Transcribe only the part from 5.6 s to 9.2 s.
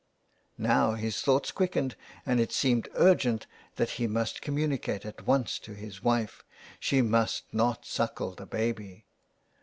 with his wife. She must not suckle the baby